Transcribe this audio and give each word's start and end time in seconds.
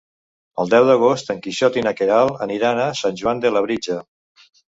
El 0.61 0.69
deu 0.69 0.87
d'agost 0.91 1.29
en 1.33 1.43
Quixot 1.47 1.77
i 1.81 1.83
na 1.89 1.93
Queralt 1.99 2.41
aniran 2.47 2.81
a 2.87 2.89
Sant 3.03 3.21
Joan 3.23 3.45
de 3.45 3.53
Labritja. 3.53 4.01